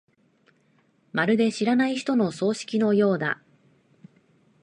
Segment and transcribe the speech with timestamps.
[1.13, 3.39] まるで知らない人の葬式のようだ。